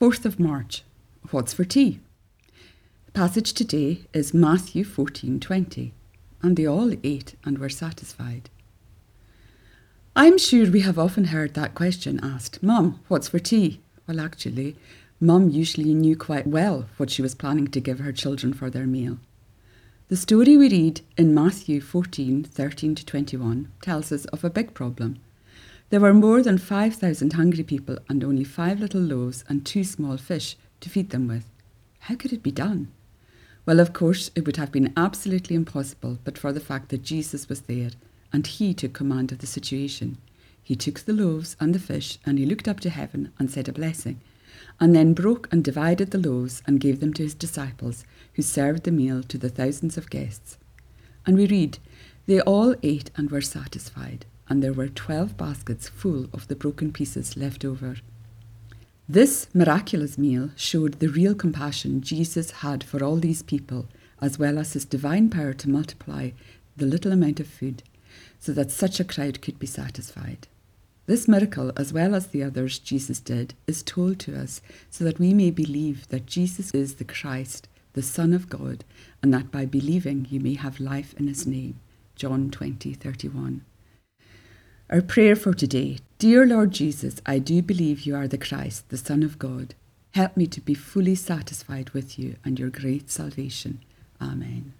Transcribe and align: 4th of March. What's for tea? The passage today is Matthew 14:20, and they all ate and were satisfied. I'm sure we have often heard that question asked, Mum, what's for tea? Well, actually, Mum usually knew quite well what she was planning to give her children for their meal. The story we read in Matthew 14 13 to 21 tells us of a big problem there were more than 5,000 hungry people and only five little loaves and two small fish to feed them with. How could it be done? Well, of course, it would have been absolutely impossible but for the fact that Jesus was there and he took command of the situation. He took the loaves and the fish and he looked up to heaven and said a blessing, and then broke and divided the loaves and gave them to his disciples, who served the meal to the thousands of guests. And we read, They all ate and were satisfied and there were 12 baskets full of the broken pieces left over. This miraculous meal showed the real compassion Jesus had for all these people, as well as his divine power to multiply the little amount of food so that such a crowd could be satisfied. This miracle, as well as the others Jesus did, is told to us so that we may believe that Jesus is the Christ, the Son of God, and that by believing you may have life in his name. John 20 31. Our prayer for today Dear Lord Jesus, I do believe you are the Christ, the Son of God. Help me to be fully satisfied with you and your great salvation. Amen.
4th 0.00 0.24
of 0.24 0.38
March. 0.38 0.84
What's 1.32 1.52
for 1.52 1.64
tea? 1.64 1.98
The 3.06 3.12
passage 3.12 3.52
today 3.52 4.02
is 4.12 4.32
Matthew 4.32 4.84
14:20, 4.84 5.92
and 6.40 6.56
they 6.56 6.66
all 6.66 6.92
ate 7.02 7.34
and 7.44 7.58
were 7.58 7.68
satisfied. 7.68 8.48
I'm 10.14 10.38
sure 10.38 10.70
we 10.70 10.82
have 10.82 11.00
often 11.00 11.24
heard 11.34 11.54
that 11.54 11.74
question 11.74 12.20
asked, 12.22 12.62
Mum, 12.62 13.00
what's 13.08 13.26
for 13.26 13.40
tea? 13.40 13.80
Well, 14.06 14.20
actually, 14.20 14.76
Mum 15.18 15.48
usually 15.48 15.94
knew 15.94 16.16
quite 16.16 16.46
well 16.46 16.86
what 16.96 17.10
she 17.10 17.20
was 17.20 17.34
planning 17.34 17.66
to 17.66 17.80
give 17.80 17.98
her 17.98 18.12
children 18.12 18.52
for 18.52 18.70
their 18.70 18.86
meal. 18.86 19.18
The 20.06 20.16
story 20.16 20.56
we 20.56 20.70
read 20.70 21.00
in 21.16 21.34
Matthew 21.34 21.80
14 21.80 22.44
13 22.44 22.94
to 22.94 23.04
21 23.04 23.72
tells 23.82 24.12
us 24.12 24.26
of 24.26 24.44
a 24.44 24.50
big 24.50 24.74
problem 24.74 25.18
there 25.90 26.00
were 26.00 26.12
more 26.12 26.42
than 26.42 26.58
5,000 26.58 27.32
hungry 27.32 27.64
people 27.64 27.96
and 28.10 28.22
only 28.22 28.44
five 28.44 28.78
little 28.78 29.00
loaves 29.00 29.42
and 29.48 29.64
two 29.64 29.84
small 29.84 30.18
fish 30.18 30.56
to 30.80 30.90
feed 30.90 31.10
them 31.10 31.26
with. 31.26 31.44
How 32.00 32.14
could 32.14 32.32
it 32.32 32.42
be 32.42 32.50
done? 32.50 32.88
Well, 33.64 33.80
of 33.80 33.94
course, 33.94 34.30
it 34.34 34.44
would 34.44 34.58
have 34.58 34.70
been 34.70 34.92
absolutely 34.96 35.56
impossible 35.56 36.18
but 36.24 36.36
for 36.36 36.52
the 36.52 36.60
fact 36.60 36.90
that 36.90 37.02
Jesus 37.02 37.48
was 37.48 37.62
there 37.62 37.90
and 38.34 38.46
he 38.46 38.74
took 38.74 38.92
command 38.92 39.32
of 39.32 39.38
the 39.38 39.46
situation. 39.46 40.18
He 40.62 40.76
took 40.76 41.00
the 41.00 41.14
loaves 41.14 41.56
and 41.58 41.74
the 41.74 41.78
fish 41.78 42.18
and 42.26 42.38
he 42.38 42.44
looked 42.44 42.68
up 42.68 42.80
to 42.80 42.90
heaven 42.90 43.32
and 43.38 43.50
said 43.50 43.68
a 43.68 43.72
blessing, 43.72 44.20
and 44.78 44.94
then 44.94 45.14
broke 45.14 45.48
and 45.50 45.64
divided 45.64 46.10
the 46.10 46.18
loaves 46.18 46.62
and 46.66 46.80
gave 46.80 47.00
them 47.00 47.14
to 47.14 47.22
his 47.22 47.34
disciples, 47.34 48.04
who 48.34 48.42
served 48.42 48.82
the 48.82 48.92
meal 48.92 49.22
to 49.22 49.38
the 49.38 49.48
thousands 49.48 49.96
of 49.96 50.10
guests. 50.10 50.58
And 51.26 51.36
we 51.36 51.46
read, 51.46 51.78
They 52.26 52.40
all 52.42 52.74
ate 52.82 53.10
and 53.16 53.30
were 53.30 53.40
satisfied 53.40 54.26
and 54.48 54.62
there 54.62 54.72
were 54.72 54.88
12 54.88 55.36
baskets 55.36 55.88
full 55.88 56.28
of 56.32 56.48
the 56.48 56.56
broken 56.56 56.92
pieces 56.92 57.36
left 57.36 57.64
over. 57.64 57.96
This 59.08 59.46
miraculous 59.54 60.18
meal 60.18 60.50
showed 60.56 60.94
the 60.94 61.08
real 61.08 61.34
compassion 61.34 62.02
Jesus 62.02 62.50
had 62.62 62.84
for 62.84 63.02
all 63.02 63.16
these 63.16 63.42
people, 63.42 63.86
as 64.20 64.38
well 64.38 64.58
as 64.58 64.74
his 64.74 64.84
divine 64.84 65.30
power 65.30 65.54
to 65.54 65.70
multiply 65.70 66.30
the 66.76 66.86
little 66.86 67.12
amount 67.12 67.40
of 67.40 67.46
food 67.46 67.82
so 68.38 68.52
that 68.52 68.70
such 68.70 69.00
a 69.00 69.04
crowd 69.04 69.40
could 69.40 69.58
be 69.58 69.66
satisfied. 69.66 70.46
This 71.06 71.26
miracle, 71.26 71.72
as 71.76 71.90
well 71.90 72.14
as 72.14 72.28
the 72.28 72.42
others 72.42 72.78
Jesus 72.78 73.18
did, 73.18 73.54
is 73.66 73.82
told 73.82 74.18
to 74.20 74.38
us 74.38 74.60
so 74.90 75.04
that 75.04 75.18
we 75.18 75.32
may 75.32 75.50
believe 75.50 76.06
that 76.08 76.26
Jesus 76.26 76.70
is 76.72 76.96
the 76.96 77.04
Christ, 77.04 77.66
the 77.94 78.02
Son 78.02 78.34
of 78.34 78.50
God, 78.50 78.84
and 79.22 79.32
that 79.32 79.50
by 79.50 79.64
believing 79.64 80.26
you 80.28 80.38
may 80.38 80.54
have 80.54 80.80
life 80.80 81.14
in 81.18 81.26
his 81.26 81.46
name. 81.46 81.80
John 82.14 82.50
20 82.50 82.92
31. 82.92 83.62
Our 84.90 85.02
prayer 85.02 85.36
for 85.36 85.52
today 85.52 85.98
Dear 86.18 86.46
Lord 86.46 86.70
Jesus, 86.70 87.20
I 87.26 87.40
do 87.40 87.60
believe 87.60 88.06
you 88.06 88.16
are 88.16 88.26
the 88.26 88.38
Christ, 88.38 88.88
the 88.88 88.96
Son 88.96 89.22
of 89.22 89.38
God. 89.38 89.74
Help 90.12 90.34
me 90.34 90.46
to 90.46 90.62
be 90.62 90.72
fully 90.72 91.14
satisfied 91.14 91.90
with 91.90 92.18
you 92.18 92.36
and 92.42 92.58
your 92.58 92.70
great 92.70 93.10
salvation. 93.10 93.80
Amen. 94.18 94.72